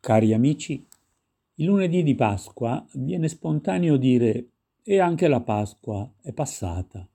Cari 0.00 0.32
amici, 0.32 0.82
il 1.56 1.66
lunedì 1.66 2.02
di 2.02 2.14
Pasqua 2.14 2.82
viene 2.94 3.28
spontaneo 3.28 3.98
dire 3.98 4.48
e 4.82 4.98
anche 4.98 5.28
la 5.28 5.42
Pasqua 5.42 6.10
è 6.22 6.32
passata. 6.32 7.06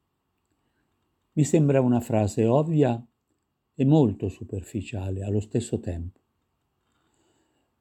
Mi 1.32 1.44
sembra 1.44 1.82
una 1.82 2.00
frase 2.00 2.46
ovvia 2.46 3.04
e 3.74 3.86
molto 3.86 4.30
superficiale 4.30 5.24
allo 5.24 5.40
stesso 5.40 5.80
tempo, 5.80 6.20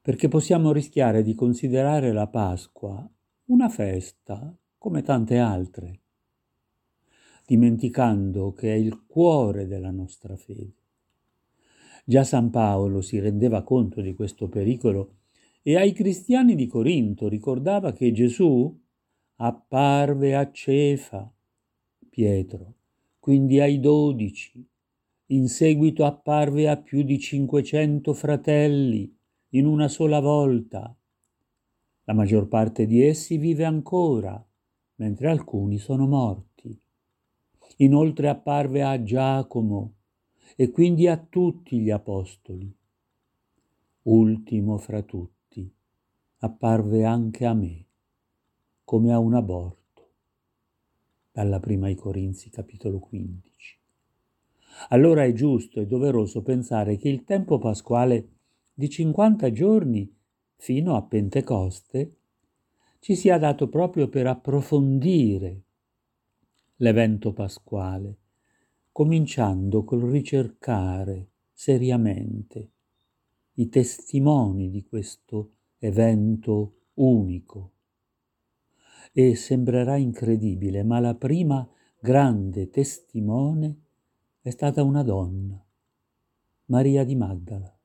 perché 0.00 0.28
possiamo 0.28 0.72
rischiare 0.72 1.22
di 1.22 1.34
considerare 1.34 2.10
la 2.10 2.26
Pasqua 2.26 3.06
una 3.48 3.68
festa 3.68 4.56
come 4.78 5.02
tante 5.02 5.36
altre, 5.36 6.00
dimenticando 7.44 8.54
che 8.54 8.72
è 8.72 8.76
il 8.76 9.04
cuore 9.04 9.66
della 9.66 9.90
nostra 9.90 10.34
fede. 10.34 10.83
Già 12.06 12.22
San 12.22 12.50
Paolo 12.50 13.00
si 13.00 13.18
rendeva 13.18 13.62
conto 13.62 14.02
di 14.02 14.14
questo 14.14 14.48
pericolo 14.48 15.14
e 15.62 15.76
ai 15.76 15.94
cristiani 15.94 16.54
di 16.54 16.66
Corinto 16.66 17.28
ricordava 17.28 17.92
che 17.92 18.12
Gesù 18.12 18.78
apparve 19.36 20.34
a 20.34 20.50
Cefa, 20.52 21.32
Pietro, 22.10 22.74
quindi 23.18 23.58
ai 23.58 23.80
dodici, 23.80 24.62
in 25.28 25.48
seguito 25.48 26.04
apparve 26.04 26.68
a 26.68 26.76
più 26.76 27.02
di 27.02 27.18
cinquecento 27.18 28.12
fratelli 28.12 29.10
in 29.50 29.64
una 29.64 29.88
sola 29.88 30.20
volta. 30.20 30.94
La 32.04 32.12
maggior 32.12 32.48
parte 32.48 32.84
di 32.84 33.02
essi 33.02 33.38
vive 33.38 33.64
ancora, 33.64 34.46
mentre 34.96 35.28
alcuni 35.30 35.78
sono 35.78 36.06
morti. 36.06 36.78
Inoltre 37.78 38.28
apparve 38.28 38.82
a 38.82 39.02
Giacomo, 39.02 39.93
e 40.56 40.70
quindi 40.70 41.06
a 41.08 41.16
tutti 41.16 41.78
gli 41.78 41.90
apostoli. 41.90 42.72
Ultimo 44.02 44.78
fra 44.78 45.02
tutti, 45.02 45.70
apparve 46.38 47.04
anche 47.04 47.46
a 47.46 47.54
me, 47.54 47.86
come 48.84 49.12
a 49.12 49.18
un 49.18 49.34
aborto. 49.34 49.82
Dalla 51.32 51.58
prima 51.58 51.86
ai 51.86 51.94
Corinzi, 51.94 52.50
capitolo 52.50 52.98
15. 52.98 53.78
Allora 54.90 55.24
è 55.24 55.32
giusto 55.32 55.80
e 55.80 55.86
doveroso 55.86 56.42
pensare 56.42 56.96
che 56.96 57.08
il 57.08 57.24
tempo 57.24 57.58
pasquale 57.58 58.28
di 58.74 58.88
50 58.88 59.52
giorni 59.52 60.12
fino 60.56 60.96
a 60.96 61.02
Pentecoste 61.02 62.16
ci 62.98 63.14
sia 63.14 63.38
dato 63.38 63.68
proprio 63.68 64.08
per 64.08 64.26
approfondire 64.26 65.62
l'evento 66.76 67.32
pasquale 67.32 68.18
cominciando 68.94 69.82
col 69.82 70.02
ricercare 70.02 71.30
seriamente 71.52 72.70
i 73.54 73.68
testimoni 73.68 74.70
di 74.70 74.84
questo 74.84 75.54
evento 75.78 76.90
unico. 76.94 77.72
E 79.10 79.34
sembrerà 79.34 79.96
incredibile, 79.96 80.84
ma 80.84 81.00
la 81.00 81.16
prima 81.16 81.68
grande 81.98 82.70
testimone 82.70 83.80
è 84.40 84.50
stata 84.50 84.84
una 84.84 85.02
donna, 85.02 85.60
Maria 86.66 87.02
di 87.02 87.16
Magdala. 87.16 87.76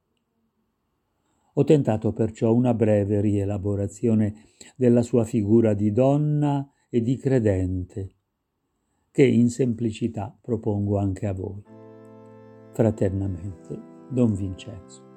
Ho 1.53 1.63
tentato 1.63 2.13
perciò 2.13 2.53
una 2.53 2.75
breve 2.75 3.19
rielaborazione 3.19 4.51
della 4.75 5.01
sua 5.01 5.25
figura 5.25 5.73
di 5.73 5.91
donna 5.91 6.71
e 6.87 7.01
di 7.01 7.17
credente, 7.17 8.17
che 9.11 9.23
in 9.23 9.49
semplicità 9.49 10.35
propongo 10.39 10.97
anche 10.97 11.27
a 11.27 11.33
voi. 11.33 11.63
Fraternamente, 12.71 13.77
Don 14.09 14.33
Vincenzo. 14.33 15.08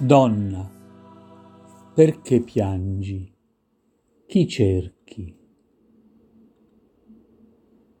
Donna, 0.00 0.70
perché 1.92 2.40
piangi? 2.40 3.34
Chi 4.28 4.46
cerchi? 4.46 5.36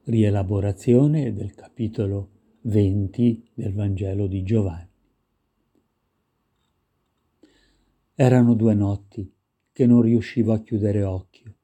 Rielaborazione 0.04 1.32
del 1.32 1.56
capitolo 1.56 2.30
20 2.60 3.50
del 3.52 3.74
Vangelo 3.74 4.28
di 4.28 4.44
Giovanni. 4.44 4.86
Erano 8.14 8.54
due 8.54 8.74
notti 8.74 9.34
che 9.72 9.84
non 9.84 10.00
riuscivo 10.00 10.52
a 10.52 10.60
chiudere 10.60 11.02
occhio. 11.02 11.56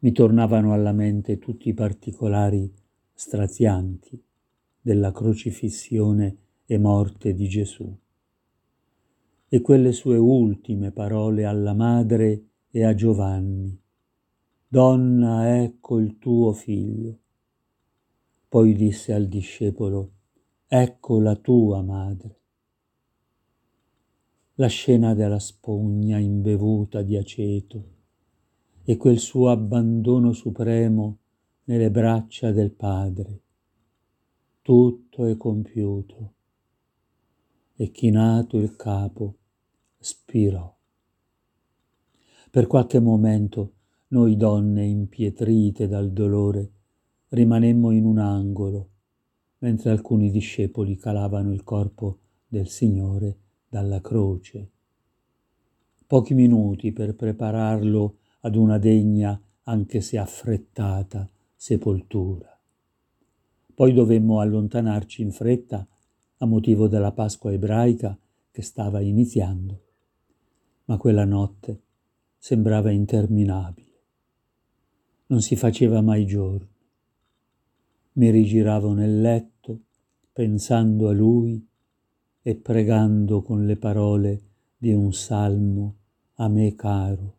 Mi 0.00 0.10
tornavano 0.10 0.72
alla 0.72 0.92
mente 0.92 1.38
tutti 1.38 1.68
i 1.68 1.74
particolari 1.74 2.74
strazianti 3.14 4.20
della 4.80 5.12
crocifissione 5.12 6.38
e 6.66 6.76
morte 6.76 7.32
di 7.34 7.48
Gesù 7.48 7.96
e 9.54 9.60
quelle 9.60 9.92
sue 9.92 10.16
ultime 10.16 10.92
parole 10.92 11.44
alla 11.44 11.74
madre 11.74 12.46
e 12.70 12.84
a 12.84 12.94
Giovanni. 12.94 13.78
Donna, 14.66 15.62
ecco 15.62 15.98
il 15.98 16.16
tuo 16.16 16.54
figlio. 16.54 17.18
Poi 18.48 18.72
disse 18.72 19.12
al 19.12 19.28
discepolo, 19.28 20.12
ecco 20.66 21.20
la 21.20 21.36
tua 21.36 21.82
madre. 21.82 22.40
La 24.54 24.68
scena 24.68 25.12
della 25.12 25.38
spugna 25.38 26.16
imbevuta 26.16 27.02
di 27.02 27.18
aceto 27.18 27.84
e 28.84 28.96
quel 28.96 29.18
suo 29.18 29.50
abbandono 29.50 30.32
supremo 30.32 31.18
nelle 31.64 31.90
braccia 31.90 32.52
del 32.52 32.70
Padre. 32.70 33.40
Tutto 34.62 35.26
è 35.26 35.36
compiuto. 35.36 36.32
E 37.76 37.90
chinato 37.90 38.56
il 38.56 38.76
capo, 38.76 39.36
spirò. 40.02 40.74
Per 42.50 42.66
qualche 42.66 43.00
momento 43.00 43.72
noi 44.08 44.36
donne 44.36 44.84
impietrite 44.84 45.88
dal 45.88 46.10
dolore 46.12 46.70
rimanemmo 47.28 47.92
in 47.92 48.04
un 48.04 48.18
angolo, 48.18 48.88
mentre 49.58 49.90
alcuni 49.90 50.30
discepoli 50.30 50.96
calavano 50.96 51.52
il 51.52 51.64
corpo 51.64 52.18
del 52.46 52.68
Signore 52.68 53.38
dalla 53.68 54.02
croce. 54.02 54.70
Pochi 56.06 56.34
minuti 56.34 56.92
per 56.92 57.14
prepararlo 57.14 58.18
ad 58.40 58.56
una 58.56 58.76
degna, 58.76 59.40
anche 59.62 60.02
se 60.02 60.18
affrettata, 60.18 61.26
sepoltura. 61.54 62.54
Poi 63.74 63.94
dovemmo 63.94 64.40
allontanarci 64.40 65.22
in 65.22 65.30
fretta 65.30 65.86
a 66.38 66.44
motivo 66.44 66.88
della 66.88 67.12
Pasqua 67.12 67.52
ebraica 67.52 68.18
che 68.50 68.62
stava 68.62 69.00
iniziando, 69.00 69.91
ma 70.84 70.96
quella 70.96 71.24
notte 71.24 71.82
sembrava 72.36 72.90
interminabile. 72.90 73.90
Non 75.26 75.40
si 75.40 75.56
faceva 75.56 76.00
mai 76.00 76.26
giorno. 76.26 76.68
Mi 78.14 78.30
rigiravo 78.30 78.92
nel 78.92 79.20
letto 79.20 79.80
pensando 80.32 81.08
a 81.08 81.12
lui 81.12 81.64
e 82.42 82.56
pregando 82.56 83.42
con 83.42 83.64
le 83.64 83.76
parole 83.76 84.42
di 84.76 84.92
un 84.92 85.12
salmo 85.12 85.96
a 86.34 86.48
me 86.48 86.74
caro. 86.74 87.36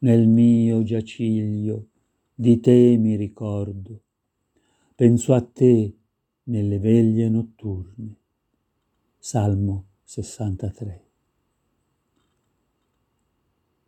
Nel 0.00 0.28
mio 0.28 0.82
giaciglio 0.82 1.88
di 2.34 2.60
te 2.60 2.96
mi 2.98 3.16
ricordo, 3.16 4.02
penso 4.94 5.34
a 5.34 5.40
te 5.40 5.96
nelle 6.44 6.78
veglie 6.78 7.28
notturne. 7.28 8.16
Salmo 9.18 9.86
63. 10.04 11.07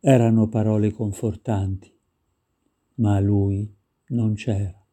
Erano 0.03 0.47
parole 0.47 0.91
confortanti, 0.91 1.95
ma 2.95 3.19
lui 3.19 3.71
non 4.07 4.33
c'era. 4.33 4.83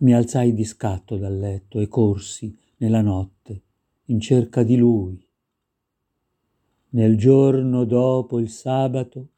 Mi 0.00 0.12
alzai 0.12 0.52
di 0.52 0.64
scatto 0.64 1.16
dal 1.16 1.38
letto 1.38 1.78
e 1.78 1.86
corsi 1.86 2.58
nella 2.78 3.02
notte 3.02 3.62
in 4.06 4.18
cerca 4.18 4.64
di 4.64 4.76
lui. 4.76 5.24
Nel 6.88 7.16
giorno 7.16 7.84
dopo 7.84 8.40
il 8.40 8.50
sabato, 8.50 9.28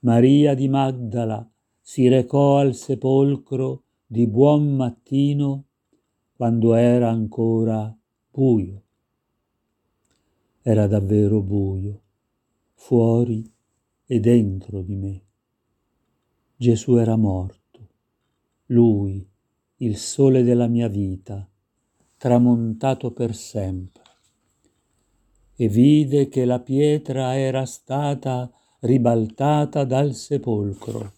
Maria 0.00 0.54
di 0.54 0.68
Magdala 0.68 1.44
si 1.80 2.06
recò 2.06 2.58
al 2.58 2.76
sepolcro 2.76 3.82
di 4.06 4.28
buon 4.28 4.76
mattino 4.76 5.64
quando 6.36 6.74
era 6.74 7.10
ancora 7.10 7.92
buio. 8.30 8.82
Era 10.62 10.86
davvero 10.86 11.42
buio, 11.42 12.00
fuori 12.74 13.51
e 14.06 14.20
dentro 14.20 14.82
di 14.82 14.94
me. 14.94 15.22
Gesù 16.56 16.96
era 16.96 17.16
morto, 17.16 17.88
lui, 18.66 19.26
il 19.78 19.96
sole 19.96 20.42
della 20.42 20.66
mia 20.66 20.88
vita, 20.88 21.48
tramontato 22.16 23.10
per 23.10 23.34
sempre. 23.34 24.02
E 25.54 25.68
vide 25.68 26.28
che 26.28 26.44
la 26.44 26.60
pietra 26.60 27.36
era 27.36 27.66
stata 27.66 28.50
ribaltata 28.80 29.84
dal 29.84 30.14
sepolcro. 30.14 31.12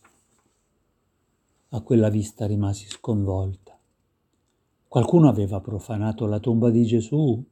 A 1.69 1.81
quella 1.81 2.09
vista 2.09 2.47
rimasi 2.47 2.87
sconvolta. 2.89 3.79
Qualcuno 4.87 5.29
aveva 5.29 5.61
profanato 5.61 6.27
la 6.27 6.39
tomba 6.41 6.71
di 6.71 6.85
Gesù? 6.85 7.43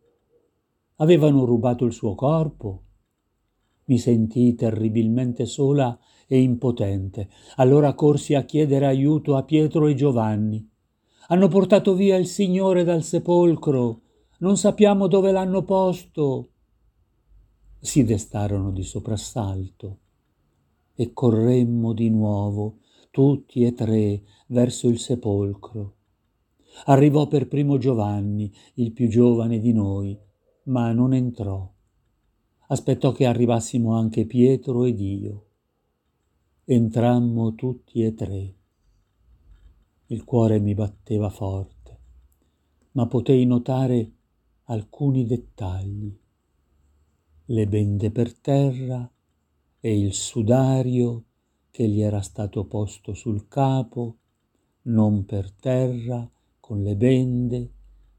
Avevano 0.96 1.44
rubato 1.44 1.84
il 1.84 1.92
suo 1.92 2.14
corpo? 2.14 2.82
Mi 3.92 3.98
sentii 3.98 4.54
terribilmente 4.54 5.44
sola 5.44 5.98
e 6.26 6.40
impotente. 6.40 7.28
Allora 7.56 7.92
corsi 7.92 8.32
a 8.32 8.42
chiedere 8.42 8.86
aiuto 8.86 9.36
a 9.36 9.42
Pietro 9.42 9.86
e 9.86 9.94
Giovanni. 9.94 10.66
Hanno 11.28 11.48
portato 11.48 11.92
via 11.92 12.16
il 12.16 12.26
Signore 12.26 12.84
dal 12.84 13.02
sepolcro. 13.02 14.00
Non 14.38 14.56
sappiamo 14.56 15.08
dove 15.08 15.30
l'hanno 15.30 15.62
posto. 15.64 16.52
Si 17.78 18.02
destarono 18.04 18.70
di 18.70 18.82
soprassalto 18.82 19.98
e 20.94 21.12
corremmo 21.12 21.92
di 21.92 22.08
nuovo, 22.08 22.78
tutti 23.10 23.62
e 23.62 23.74
tre, 23.74 24.22
verso 24.46 24.88
il 24.88 24.98
sepolcro. 24.98 25.96
Arrivò 26.86 27.26
per 27.26 27.46
primo 27.46 27.76
Giovanni, 27.76 28.50
il 28.76 28.92
più 28.92 29.08
giovane 29.08 29.60
di 29.60 29.74
noi, 29.74 30.18
ma 30.64 30.92
non 30.92 31.12
entrò. 31.12 31.70
Aspettò 32.72 33.12
che 33.12 33.26
arrivassimo 33.26 33.94
anche 33.98 34.24
Pietro 34.24 34.86
ed 34.86 34.98
io. 34.98 35.46
Entrammo 36.64 37.54
tutti 37.54 38.02
e 38.02 38.14
tre. 38.14 38.54
Il 40.06 40.24
cuore 40.24 40.58
mi 40.58 40.72
batteva 40.72 41.28
forte, 41.28 41.98
ma 42.92 43.06
potei 43.06 43.44
notare 43.44 44.12
alcuni 44.64 45.26
dettagli. 45.26 46.18
Le 47.44 47.66
bende 47.66 48.10
per 48.10 48.38
terra 48.38 49.06
e 49.78 49.98
il 50.00 50.14
sudario 50.14 51.24
che 51.70 51.86
gli 51.86 52.00
era 52.00 52.22
stato 52.22 52.64
posto 52.64 53.12
sul 53.12 53.48
capo, 53.48 54.16
non 54.84 55.26
per 55.26 55.52
terra, 55.52 56.26
con 56.58 56.82
le 56.82 56.96
bende, 56.96 57.70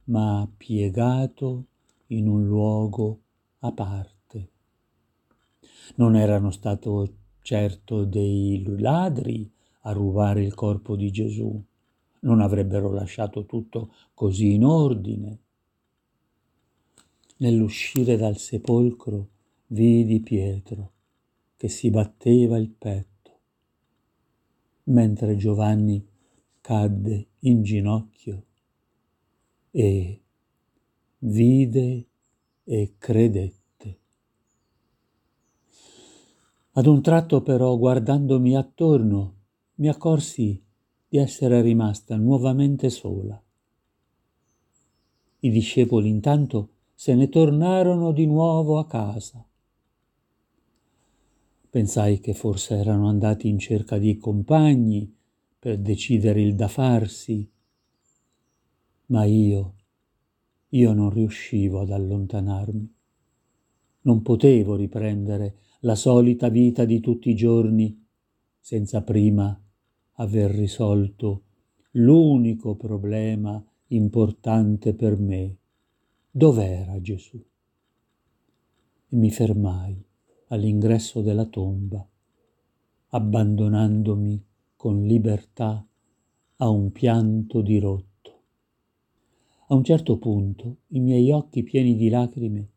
ma 0.03 0.47
piegato 0.55 1.65
in 2.09 2.27
un 2.27 2.45
luogo 2.45 3.21
a 3.61 3.71
parte. 3.71 4.21
Non 5.95 6.15
erano 6.15 6.51
stato 6.51 7.15
certo 7.41 8.05
dei 8.05 8.63
ladri 8.79 9.51
a 9.81 9.91
rubare 9.91 10.43
il 10.43 10.53
corpo 10.53 10.95
di 10.95 11.11
Gesù, 11.11 11.61
non 12.21 12.39
avrebbero 12.39 12.91
lasciato 12.91 13.45
tutto 13.45 13.93
così 14.13 14.53
in 14.53 14.63
ordine. 14.63 15.39
Nell'uscire 17.37 18.15
dal 18.15 18.37
sepolcro 18.37 19.27
vidi 19.67 20.21
Pietro 20.21 20.91
che 21.57 21.67
si 21.67 21.89
batteva 21.89 22.57
il 22.57 22.69
petto, 22.69 23.39
mentre 24.85 25.35
Giovanni 25.35 26.05
cadde 26.61 27.27
in 27.39 27.63
ginocchio 27.63 28.45
e 29.71 30.21
vide 31.19 32.07
e 32.63 32.95
credette. 32.97 33.62
Ad 36.75 36.87
un 36.87 37.03
tratto 37.03 37.43
però, 37.43 37.77
guardandomi 37.77 38.55
attorno, 38.55 39.35
mi 39.75 39.89
accorsi 39.89 40.59
di 41.07 41.17
essere 41.19 41.61
rimasta 41.61 42.15
nuovamente 42.15 42.89
sola. 42.89 43.39
I 45.41 45.49
discepoli 45.51 46.09
intanto 46.09 46.69
se 46.95 47.13
ne 47.13 47.29
tornarono 47.29 48.11
di 48.11 48.25
nuovo 48.25 48.79
a 48.79 48.87
casa. 48.87 49.45
Pensai 51.69 52.19
che 52.19 52.33
forse 52.33 52.75
erano 52.75 53.07
andati 53.07 53.47
in 53.49 53.59
cerca 53.59 53.99
di 53.99 54.17
compagni 54.17 55.15
per 55.59 55.77
decidere 55.77 56.41
il 56.41 56.55
da 56.55 56.67
farsi, 56.67 57.47
ma 59.07 59.25
io, 59.25 59.75
io 60.69 60.93
non 60.93 61.11
riuscivo 61.11 61.81
ad 61.81 61.91
allontanarmi. 61.91 62.95
Non 64.01 64.21
potevo 64.23 64.75
riprendere 64.75 65.57
la 65.85 65.95
solita 65.95 66.47
vita 66.47 66.85
di 66.85 67.01
tutti 67.01 67.29
i 67.29 67.35
giorni 67.35 68.01
senza 68.57 69.03
prima 69.03 69.59
aver 70.13 70.51
risolto 70.51 71.43
l'unico 71.91 72.75
problema 72.75 73.61
importante 73.87 74.93
per 74.93 75.19
me. 75.19 75.57
Dov'era 76.31 77.01
Gesù? 77.01 77.37
E 79.09 79.15
mi 79.15 79.29
fermai 79.29 80.01
all'ingresso 80.47 81.21
della 81.21 81.45
tomba, 81.45 82.07
abbandonandomi 83.09 84.41
con 84.77 85.05
libertà 85.05 85.85
a 86.55 86.69
un 86.69 86.91
pianto 86.93 87.61
dirotto. 87.61 88.41
A 89.67 89.75
un 89.75 89.83
certo 89.83 90.17
punto 90.17 90.77
i 90.87 91.01
miei 91.01 91.29
occhi 91.31 91.61
pieni 91.63 91.95
di 91.97 92.07
lacrime 92.07 92.69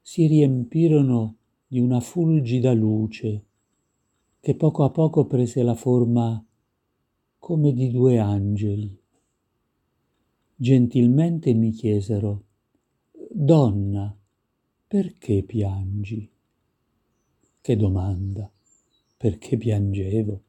si 0.00 0.26
riempirono 0.26 1.36
di 1.74 1.80
una 1.80 1.98
fulgida 1.98 2.72
luce 2.72 3.46
che 4.38 4.54
poco 4.54 4.84
a 4.84 4.90
poco 4.90 5.26
prese 5.26 5.64
la 5.64 5.74
forma 5.74 6.40
come 7.36 7.72
di 7.72 7.90
due 7.90 8.20
angeli. 8.20 8.96
Gentilmente 10.54 11.52
mi 11.52 11.72
chiesero, 11.72 12.44
Donna, 13.28 14.16
perché 14.86 15.42
piangi? 15.42 16.30
Che 17.60 17.76
domanda, 17.76 18.48
perché 19.16 19.56
piangevo? 19.56 20.42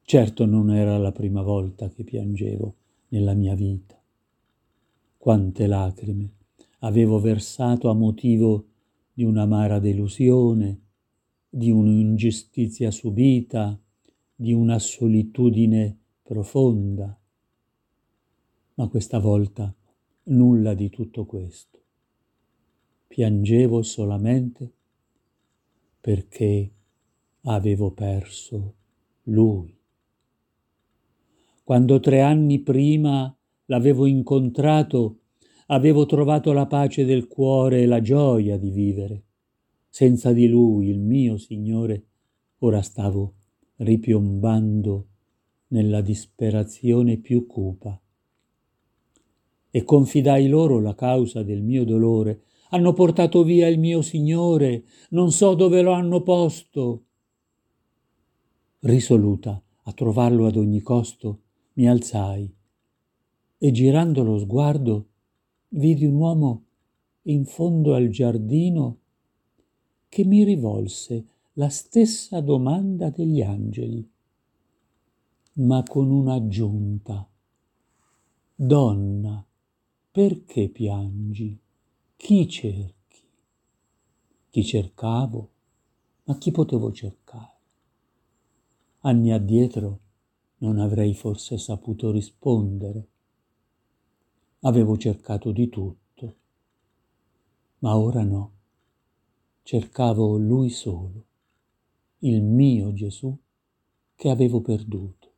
Certo 0.00 0.46
non 0.46 0.70
era 0.70 0.96
la 0.96 1.12
prima 1.12 1.42
volta 1.42 1.90
che 1.90 2.02
piangevo 2.02 2.76
nella 3.08 3.34
mia 3.34 3.54
vita. 3.54 4.00
Quante 5.18 5.66
lacrime 5.66 6.32
avevo 6.78 7.20
versato 7.20 7.90
a 7.90 7.92
motivo 7.92 8.69
di 9.20 9.26
un'amara 9.26 9.78
delusione, 9.80 10.80
di 11.46 11.70
un'ingiustizia 11.70 12.90
subita, 12.90 13.78
di 14.34 14.54
una 14.54 14.78
solitudine 14.78 15.94
profonda. 16.22 17.20
Ma 18.76 18.88
questa 18.88 19.18
volta 19.18 19.74
nulla 20.22 20.72
di 20.72 20.88
tutto 20.88 21.26
questo. 21.26 21.82
Piangevo 23.08 23.82
solamente 23.82 24.72
perché 26.00 26.72
avevo 27.42 27.90
perso 27.90 28.74
lui. 29.24 29.78
Quando 31.62 32.00
tre 32.00 32.22
anni 32.22 32.60
prima 32.60 33.36
l'avevo 33.66 34.06
incontrato, 34.06 35.19
avevo 35.72 36.04
trovato 36.06 36.52
la 36.52 36.66
pace 36.66 37.04
del 37.04 37.26
cuore 37.26 37.82
e 37.82 37.86
la 37.86 38.00
gioia 38.00 38.58
di 38.58 38.70
vivere. 38.70 39.24
Senza 39.88 40.32
di 40.32 40.48
lui, 40.48 40.88
il 40.88 41.00
mio 41.00 41.36
Signore, 41.36 42.06
ora 42.58 42.82
stavo 42.82 43.34
ripiombando 43.76 45.06
nella 45.68 46.00
disperazione 46.00 47.18
più 47.18 47.46
cupa. 47.46 48.00
E 49.72 49.84
confidai 49.84 50.48
loro 50.48 50.80
la 50.80 50.94
causa 50.94 51.42
del 51.42 51.62
mio 51.62 51.84
dolore. 51.84 52.42
Hanno 52.70 52.92
portato 52.92 53.44
via 53.44 53.68
il 53.68 53.78
mio 53.78 54.02
Signore, 54.02 54.84
non 55.10 55.30
so 55.30 55.54
dove 55.54 55.82
lo 55.82 55.92
hanno 55.92 56.22
posto. 56.22 57.04
Risoluta 58.80 59.62
a 59.84 59.92
trovarlo 59.92 60.46
ad 60.46 60.56
ogni 60.56 60.80
costo, 60.80 61.42
mi 61.74 61.88
alzai 61.88 62.52
e 63.62 63.70
girando 63.72 64.22
lo 64.22 64.38
sguardo 64.38 65.09
vidi 65.70 66.04
un 66.04 66.14
uomo 66.14 66.64
in 67.22 67.44
fondo 67.44 67.94
al 67.94 68.08
giardino 68.08 68.98
che 70.08 70.24
mi 70.24 70.42
rivolse 70.42 71.26
la 71.54 71.68
stessa 71.68 72.40
domanda 72.40 73.10
degli 73.10 73.42
angeli, 73.42 74.08
ma 75.54 75.82
con 75.84 76.10
un'aggiunta. 76.10 77.28
Donna, 78.54 79.46
perché 80.10 80.68
piangi? 80.68 81.58
Chi 82.16 82.48
cerchi? 82.48 83.22
Chi 84.50 84.64
cercavo? 84.64 85.50
Ma 86.24 86.36
chi 86.36 86.50
potevo 86.50 86.90
cercare? 86.92 87.58
Anni 89.02 89.32
addietro 89.32 90.00
non 90.58 90.78
avrei 90.78 91.14
forse 91.14 91.56
saputo 91.58 92.10
rispondere. 92.10 93.08
Avevo 94.62 94.98
cercato 94.98 95.52
di 95.52 95.70
tutto, 95.70 96.34
ma 97.78 97.96
ora 97.96 98.22
no. 98.22 98.52
Cercavo 99.62 100.36
lui 100.36 100.68
solo, 100.68 101.24
il 102.18 102.42
mio 102.42 102.92
Gesù 102.92 103.34
che 104.14 104.28
avevo 104.28 104.60
perduto. 104.60 105.28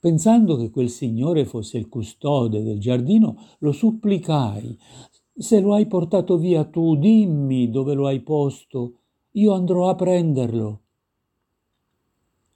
Pensando 0.00 0.56
che 0.56 0.70
quel 0.70 0.90
signore 0.90 1.44
fosse 1.44 1.78
il 1.78 1.88
custode 1.88 2.60
del 2.64 2.80
giardino, 2.80 3.36
lo 3.58 3.70
supplicai. 3.70 4.76
Se 5.32 5.60
lo 5.60 5.74
hai 5.74 5.86
portato 5.86 6.36
via 6.36 6.64
tu, 6.64 6.96
dimmi 6.96 7.70
dove 7.70 7.94
lo 7.94 8.08
hai 8.08 8.20
posto, 8.20 8.98
io 9.32 9.52
andrò 9.52 9.88
a 9.88 9.94
prenderlo. 9.94 10.82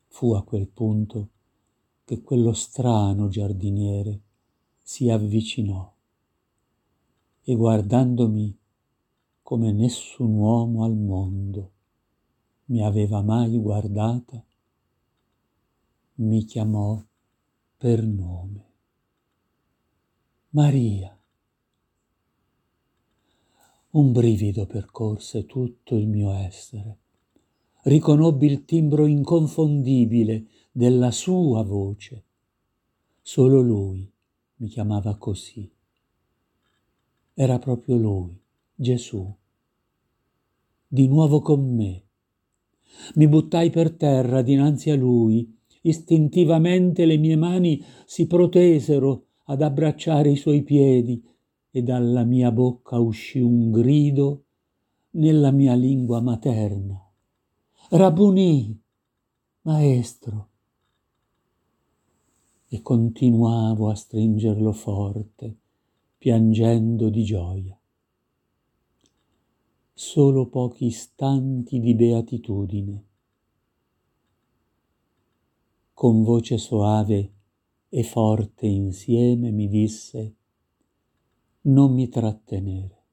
Fu 0.08 0.32
a 0.32 0.42
quel 0.42 0.66
punto 0.66 1.28
che 2.04 2.20
quello 2.20 2.52
strano 2.52 3.28
giardiniere 3.28 4.22
si 4.88 5.10
avvicinò 5.10 5.94
e 7.42 7.54
guardandomi 7.54 8.58
come 9.42 9.70
nessun 9.70 10.32
uomo 10.32 10.82
al 10.82 10.96
mondo 10.96 11.72
mi 12.68 12.82
aveva 12.82 13.20
mai 13.20 13.58
guardata, 13.58 14.42
mi 16.14 16.42
chiamò 16.46 17.04
per 17.76 18.02
nome. 18.02 18.64
Maria. 20.48 21.14
Un 23.90 24.12
brivido 24.12 24.64
percorse 24.64 25.44
tutto 25.44 25.96
il 25.96 26.06
mio 26.06 26.32
essere 26.32 26.98
riconobbi 27.82 28.46
il 28.46 28.64
timbro 28.64 29.04
inconfondibile 29.04 30.46
della 30.72 31.10
sua 31.10 31.62
voce. 31.62 32.24
Solo 33.20 33.60
lui 33.60 34.10
mi 34.58 34.68
chiamava 34.68 35.16
così. 35.16 35.70
Era 37.34 37.58
proprio 37.58 37.96
lui, 37.96 38.40
Gesù. 38.74 39.32
Di 40.86 41.06
nuovo 41.06 41.40
con 41.40 41.74
me. 41.74 42.02
Mi 43.14 43.28
buttai 43.28 43.70
per 43.70 43.92
terra 43.92 44.42
dinanzi 44.42 44.90
a 44.90 44.96
lui. 44.96 45.56
Istintivamente 45.82 47.04
le 47.04 47.16
mie 47.18 47.36
mani 47.36 47.84
si 48.04 48.26
protesero 48.26 49.26
ad 49.44 49.62
abbracciare 49.62 50.30
i 50.30 50.36
suoi 50.36 50.62
piedi 50.62 51.22
e 51.70 51.82
dalla 51.82 52.24
mia 52.24 52.50
bocca 52.50 52.98
uscì 52.98 53.38
un 53.38 53.70
grido 53.70 54.44
nella 55.10 55.50
mia 55.52 55.74
lingua 55.74 56.20
materna. 56.20 57.00
Rabuni, 57.90 58.76
maestro. 59.62 60.48
E 62.68 62.82
continuavo 62.82 63.88
a 63.88 63.94
stringerlo 63.94 64.72
forte, 64.72 65.56
piangendo 66.18 67.08
di 67.08 67.24
gioia. 67.24 67.78
Solo 69.92 70.46
pochi 70.46 70.86
istanti 70.86 71.80
di 71.80 71.94
beatitudine. 71.94 73.04
Con 75.94 76.22
voce 76.22 76.58
soave 76.58 77.32
e 77.88 78.02
forte 78.04 78.66
insieme 78.66 79.50
mi 79.50 79.66
disse, 79.66 80.34
non 81.62 81.92
mi 81.92 82.08
trattenere, 82.08 83.04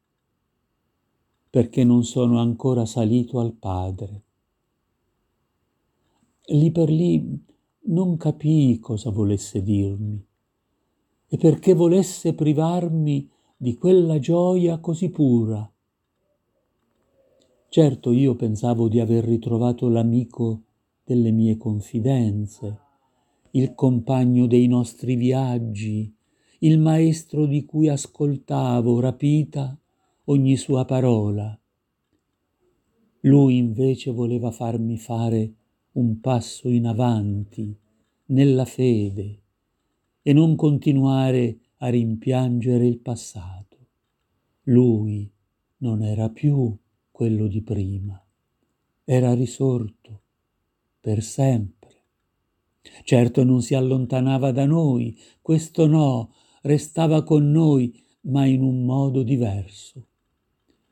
perché 1.49 1.83
non 1.83 2.03
sono 2.03 2.39
ancora 2.39 2.85
salito 2.85 3.39
al 3.39 3.53
Padre 3.53 4.23
lì 6.47 6.71
per 6.71 6.89
lì 6.89 7.43
non 7.87 8.17
capii 8.17 8.79
cosa 8.79 9.11
volesse 9.11 9.61
dirmi 9.61 10.25
e 11.27 11.37
perché 11.37 11.73
volesse 11.73 12.33
privarmi 12.33 13.29
di 13.57 13.75
quella 13.75 14.17
gioia 14.19 14.79
così 14.79 15.09
pura. 15.09 15.69
Certo 17.69 18.11
io 18.11 18.35
pensavo 18.35 18.87
di 18.87 18.99
aver 18.99 19.23
ritrovato 19.23 19.87
l'amico 19.89 20.63
delle 21.03 21.31
mie 21.31 21.57
confidenze, 21.57 22.79
il 23.51 23.75
compagno 23.75 24.47
dei 24.47 24.67
nostri 24.67 25.15
viaggi, 25.15 26.11
il 26.59 26.79
maestro 26.79 27.45
di 27.45 27.65
cui 27.65 27.89
ascoltavo 27.89 28.99
rapita 28.99 29.77
ogni 30.25 30.55
sua 30.55 30.85
parola. 30.85 31.57
Lui 33.21 33.57
invece 33.57 34.11
voleva 34.11 34.51
farmi 34.51 34.97
fare 34.97 35.53
un 35.95 36.19
passo 36.19 36.67
in 36.69 36.87
avanti 36.87 37.77
nella 38.27 38.65
fede 38.65 39.41
e 40.21 40.33
non 40.33 40.55
continuare 40.55 41.59
a 41.77 41.87
rimpiangere 41.87 42.85
il 42.85 42.99
passato. 42.99 43.77
Lui 44.63 45.29
non 45.77 46.01
era 46.01 46.29
più 46.29 46.75
quello 47.11 47.47
di 47.47 47.61
prima, 47.61 48.21
era 49.05 49.33
risorto 49.33 50.21
per 50.99 51.23
sempre. 51.23 51.73
Certo 53.03 53.43
non 53.43 53.61
si 53.61 53.73
allontanava 53.73 54.51
da 54.51 54.65
noi, 54.65 55.17
questo 55.41 55.87
no, 55.87 56.33
restava 56.63 57.23
con 57.23 57.51
noi, 57.51 58.03
ma 58.21 58.45
in 58.45 58.63
un 58.63 58.83
modo 58.83 59.23
diverso, 59.23 60.07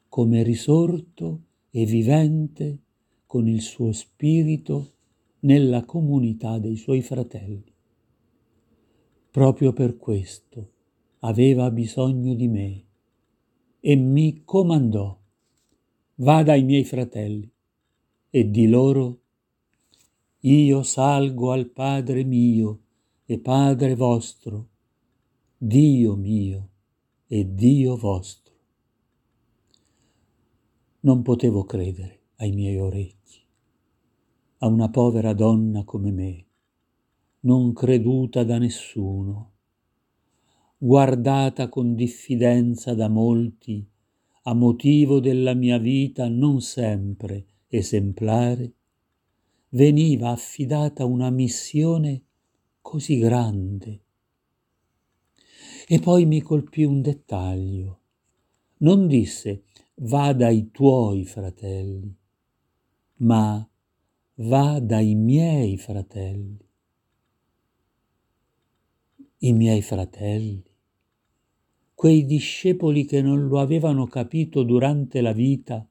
come 0.07 0.43
risorto 0.43 1.41
e 1.71 1.85
vivente 1.85 2.79
con 3.25 3.47
il 3.47 3.61
suo 3.61 3.91
spirito 3.91 4.92
nella 5.43 5.83
comunità 5.85 6.57
dei 6.57 6.75
suoi 6.75 7.01
fratelli. 7.01 7.71
Proprio 9.31 9.73
per 9.73 9.97
questo 9.97 10.71
aveva 11.19 11.69
bisogno 11.71 12.33
di 12.33 12.47
me 12.47 12.83
e 13.79 13.95
mi 13.95 14.43
comandò, 14.43 15.17
vada 16.15 16.53
ai 16.53 16.63
miei 16.63 16.83
fratelli 16.83 17.49
e 18.29 18.49
di 18.49 18.67
loro, 18.67 19.19
io 20.39 20.83
salgo 20.83 21.51
al 21.51 21.69
Padre 21.69 22.23
mio 22.23 22.81
e 23.25 23.39
Padre 23.39 23.95
vostro, 23.95 24.69
Dio 25.57 26.15
mio 26.15 26.69
e 27.27 27.53
Dio 27.53 27.95
vostro. 27.97 28.53
Non 31.01 31.21
potevo 31.21 31.63
credere 31.65 32.21
ai 32.37 32.51
miei 32.51 32.77
orecchi 32.77 33.22
a 34.63 34.67
una 34.67 34.89
povera 34.89 35.33
donna 35.33 35.83
come 35.83 36.09
me, 36.11 36.45
non 37.41 37.73
creduta 37.73 38.45
da 38.45 38.57
nessuno, 38.57 39.51
guardata 40.77 41.67
con 41.67 41.95
diffidenza 41.95 42.93
da 42.93 43.09
molti, 43.09 43.85
a 44.43 44.53
motivo 44.53 45.19
della 45.19 45.53
mia 45.53 45.77
vita 45.77 46.29
non 46.29 46.61
sempre 46.61 47.45
esemplare, 47.67 48.73
veniva 49.69 50.29
affidata 50.29 51.03
una 51.03 51.29
missione 51.29 52.21
così 52.79 53.17
grande. 53.17 54.01
E 55.85 55.99
poi 55.99 56.25
mi 56.25 56.41
colpì 56.41 56.85
un 56.85 57.01
dettaglio. 57.01 57.99
Non 58.77 59.07
disse 59.07 59.63
va 59.95 60.31
dai 60.31 60.71
tuoi 60.71 61.25
fratelli, 61.25 62.15
ma 63.17 63.67
va 64.37 64.79
dai 64.79 65.13
miei 65.13 65.77
fratelli. 65.77 66.57
I 69.39 69.53
miei 69.53 69.81
fratelli, 69.81 70.63
quei 71.93 72.25
discepoli 72.25 73.05
che 73.05 73.21
non 73.21 73.47
lo 73.47 73.59
avevano 73.59 74.07
capito 74.07 74.63
durante 74.63 75.21
la 75.21 75.33
vita, 75.33 75.85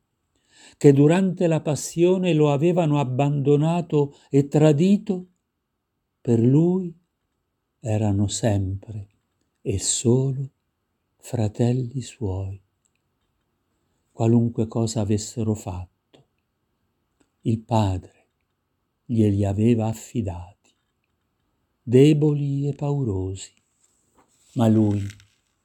che 0.76 0.92
durante 0.92 1.46
la 1.46 1.60
passione 1.60 2.34
lo 2.34 2.50
avevano 2.50 2.98
abbandonato 2.98 4.16
e 4.28 4.48
tradito, 4.48 5.26
per 6.20 6.40
lui 6.40 6.92
erano 7.78 8.26
sempre 8.26 9.08
e 9.60 9.78
solo 9.78 10.50
fratelli 11.16 12.00
suoi, 12.00 12.60
qualunque 14.10 14.66
cosa 14.66 15.00
avessero 15.00 15.54
fatto. 15.54 15.90
Il 17.42 17.60
Padre 17.60 18.21
glieli 19.12 19.44
aveva 19.44 19.88
affidati, 19.88 20.72
deboli 21.82 22.66
e 22.66 22.72
paurosi, 22.72 23.52
ma 24.54 24.68
lui 24.68 25.06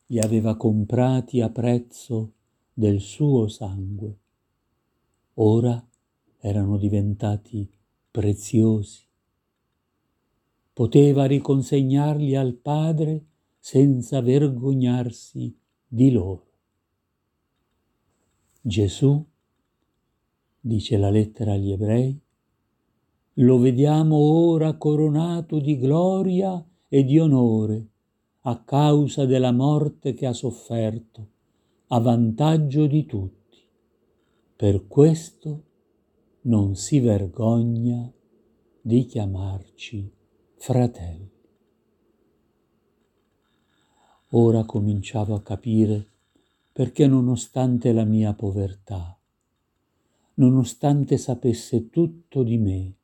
li 0.07 0.19
aveva 0.19 0.57
comprati 0.57 1.39
a 1.39 1.49
prezzo 1.49 2.33
del 2.73 2.99
suo 2.99 3.47
sangue. 3.47 4.17
Ora 5.35 5.81
erano 6.39 6.77
diventati 6.77 7.69
preziosi. 8.11 9.05
Poteva 10.73 11.25
riconsegnarli 11.25 12.35
al 12.35 12.53
Padre 12.53 13.25
senza 13.59 14.21
vergognarsi 14.21 15.57
di 15.87 16.11
loro. 16.11 16.45
Gesù, 18.61 19.25
dice 20.59 20.97
la 20.97 21.09
lettera 21.09 21.53
agli 21.53 21.71
ebrei, 21.71 22.21
lo 23.39 23.59
vediamo 23.59 24.15
ora 24.15 24.73
coronato 24.77 25.59
di 25.59 25.77
gloria 25.77 26.63
e 26.87 27.03
di 27.03 27.19
onore 27.19 27.89
a 28.41 28.63
causa 28.63 29.25
della 29.25 29.51
morte 29.51 30.13
che 30.13 30.25
ha 30.25 30.33
sofferto, 30.33 31.27
a 31.87 31.99
vantaggio 31.99 32.87
di 32.87 33.05
tutti. 33.05 33.59
Per 34.55 34.87
questo 34.87 35.63
non 36.43 36.75
si 36.75 36.99
vergogna 36.99 38.11
di 38.81 39.05
chiamarci 39.05 40.11
fratelli. 40.55 41.29
Ora 44.31 44.63
cominciavo 44.63 45.35
a 45.35 45.41
capire 45.41 46.07
perché 46.71 47.05
nonostante 47.05 47.91
la 47.91 48.05
mia 48.05 48.33
povertà, 48.33 49.15
nonostante 50.35 51.17
sapesse 51.17 51.89
tutto 51.89 52.43
di 52.43 52.57
me, 52.57 52.96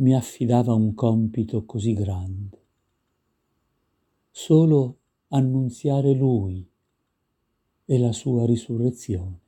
mi 0.00 0.14
affidava 0.14 0.72
un 0.74 0.94
compito 0.94 1.64
così 1.64 1.92
grande 1.92 2.58
solo 4.30 4.98
annunziare 5.28 6.14
Lui 6.14 6.66
e 7.84 7.98
la 7.98 8.12
sua 8.12 8.46
risurrezione. 8.46 9.40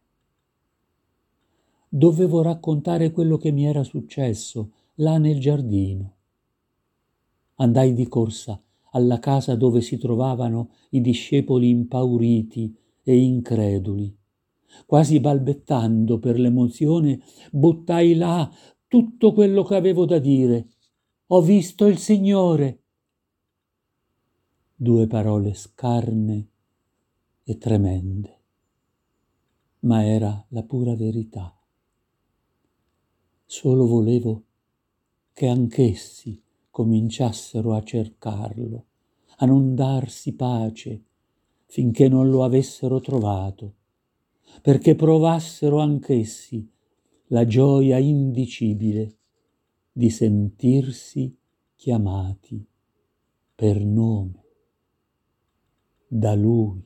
Dovevo 1.89 2.43
raccontare 2.43 3.11
quello 3.11 3.37
che 3.37 3.53
mi 3.53 3.65
era 3.65 3.85
successo 3.85 4.73
là 4.97 5.19
nel 5.19 5.39
giardino. 5.39 6.15
Andai 7.57 7.95
di 7.95 8.07
corsa 8.09 8.61
alla 8.91 9.19
casa 9.19 9.55
dove 9.55 9.81
si 9.81 9.97
trovavano 9.97 10.71
i 10.91 11.01
discepoli 11.01 11.71
impauriti 11.71 12.77
e 13.03 13.17
increduli. 13.17 14.15
Quasi 14.85 15.21
balbettando 15.21 16.19
per 16.19 16.38
l'emozione, 16.38 17.23
buttai 17.51 18.15
là 18.15 18.51
tutto 18.92 19.33
quello 19.33 19.64
che 19.64 19.74
avevo 19.74 20.05
da 20.05 20.18
dire. 20.18 20.68
Ho 21.28 21.40
visto 21.40 21.87
il 21.87 21.96
Signore 21.96 22.83
due 24.74 25.07
parole 25.07 25.55
scarne 25.55 26.48
e 27.42 27.57
tremende, 27.57 28.40
ma 29.81 30.05
era 30.05 30.44
la 30.48 30.62
pura 30.64 30.94
verità. 30.94 31.59
Solo 33.46 33.87
volevo 33.87 34.44
che 35.33 35.46
anch'essi 35.46 36.42
cominciassero 36.68 37.72
a 37.74 37.83
cercarlo, 37.83 38.85
a 39.38 39.46
non 39.46 39.74
darsi 39.74 40.35
pace 40.35 41.02
finché 41.64 42.09
non 42.11 42.28
lo 42.28 42.44
avessero 42.44 43.00
trovato, 43.00 43.74
perché 44.61 44.94
provassero 44.94 45.78
anch'essi 45.78 46.72
la 47.33 47.47
gioia 47.47 47.97
indicibile 47.97 49.16
di 49.90 50.11
sentirsi 50.11 51.35
chiamati 51.75 52.64
per 53.55 53.83
nome 53.83 54.45
da 56.07 56.35
lui. 56.35 56.85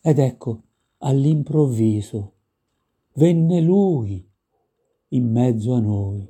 Ed 0.00 0.18
ecco, 0.18 0.62
all'improvviso, 0.98 2.32
venne 3.12 3.60
lui 3.60 4.28
in 5.08 5.30
mezzo 5.30 5.74
a 5.74 5.80
noi 5.80 6.28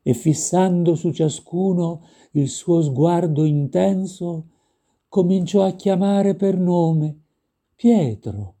e 0.00 0.14
fissando 0.14 0.94
su 0.94 1.10
ciascuno 1.10 2.06
il 2.32 2.48
suo 2.48 2.82
sguardo 2.82 3.44
intenso, 3.44 4.46
cominciò 5.08 5.64
a 5.64 5.72
chiamare 5.72 6.36
per 6.36 6.56
nome 6.56 7.18
Pietro, 7.74 8.54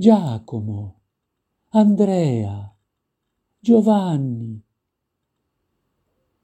Giacomo, 0.00 1.00
Andrea, 1.72 2.74
Giovanni 3.58 4.58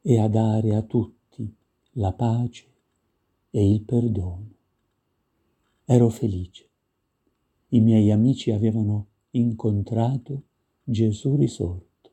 e 0.02 0.20
a 0.20 0.28
dare 0.28 0.74
a 0.74 0.82
tutti 0.82 1.56
la 1.92 2.12
pace 2.12 2.70
e 3.48 3.70
il 3.70 3.80
perdono. 3.80 4.50
Ero 5.86 6.10
felice. 6.10 6.68
I 7.68 7.80
miei 7.80 8.10
amici 8.10 8.50
avevano 8.50 9.06
incontrato 9.30 10.42
Gesù 10.84 11.34
risorto. 11.36 12.10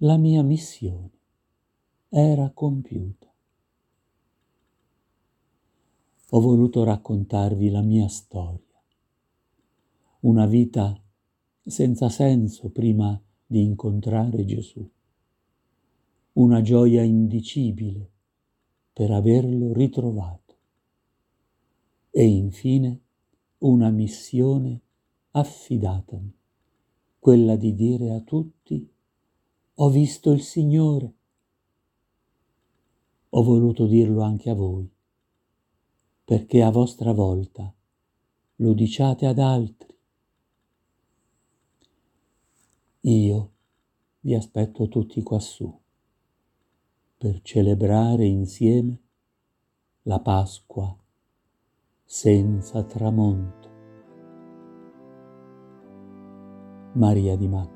La 0.00 0.18
mia 0.18 0.42
missione 0.42 1.20
era 2.10 2.50
compiuta. 2.50 3.32
Ho 6.28 6.40
voluto 6.42 6.84
raccontarvi 6.84 7.70
la 7.70 7.80
mia 7.80 8.08
storia, 8.08 8.65
una 10.20 10.46
vita 10.46 10.98
senza 11.64 12.08
senso 12.08 12.70
prima 12.70 13.20
di 13.46 13.62
incontrare 13.62 14.44
Gesù, 14.44 14.88
una 16.34 16.62
gioia 16.62 17.02
indicibile 17.02 18.10
per 18.92 19.10
averlo 19.10 19.72
ritrovato. 19.72 20.54
E 22.10 22.24
infine 22.24 23.00
una 23.58 23.90
missione 23.90 24.80
affidatami, 25.32 26.34
quella 27.18 27.56
di 27.56 27.74
dire 27.74 28.12
a 28.12 28.20
tutti, 28.20 28.90
ho 29.74 29.90
visto 29.90 30.32
il 30.32 30.40
Signore. 30.40 31.14
Ho 33.30 33.42
voluto 33.42 33.86
dirlo 33.86 34.22
anche 34.22 34.48
a 34.48 34.54
voi, 34.54 34.88
perché 36.24 36.62
a 36.62 36.70
vostra 36.70 37.12
volta 37.12 37.70
lo 38.56 38.72
diciate 38.72 39.26
ad 39.26 39.38
altri. 39.38 39.85
Io 43.08 43.52
vi 44.22 44.34
aspetto 44.34 44.88
tutti 44.88 45.22
quassù 45.22 45.72
per 47.16 47.40
celebrare 47.40 48.26
insieme 48.26 49.00
la 50.02 50.18
Pasqua 50.18 50.92
senza 52.04 52.82
tramonto. 52.82 53.70
Maria 56.94 57.36
di 57.36 57.46
Magdala. 57.46 57.75